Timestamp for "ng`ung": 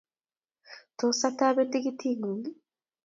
2.21-2.41